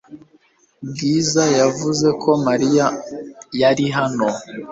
Bwiza 0.89 1.43
yavuze 1.59 2.07
ko 2.21 2.29
Mariya 2.45 2.85
yari 3.61 3.85
hano. 3.97 4.27